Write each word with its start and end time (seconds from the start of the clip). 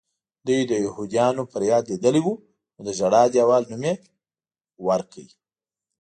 دوی 0.45 0.61
د 0.71 0.73
یهودیانو 0.85 1.43
فریاد 1.51 1.83
لیدلی 1.91 2.21
و 2.25 2.29
نو 2.75 2.81
د 2.87 2.89
ژړا 2.99 3.23
دیوال 3.33 3.63
نوم 3.71 3.83
یې 3.89 3.93
ورکړی. 4.87 5.27